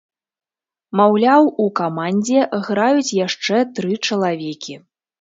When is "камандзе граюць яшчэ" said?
1.81-3.63